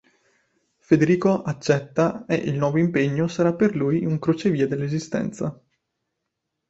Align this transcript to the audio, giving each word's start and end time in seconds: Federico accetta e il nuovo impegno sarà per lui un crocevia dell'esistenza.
Federico 0.79 1.43
accetta 1.43 2.25
e 2.25 2.33
il 2.33 2.57
nuovo 2.57 2.79
impegno 2.79 3.27
sarà 3.27 3.53
per 3.53 3.75
lui 3.75 4.03
un 4.03 4.17
crocevia 4.17 4.67
dell'esistenza. 4.67 5.61